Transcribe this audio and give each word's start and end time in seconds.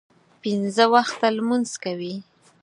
پنځه 0.41 0.85
وخته 0.93 1.27
لمونځ 1.35 1.69
کوي. 1.83 2.15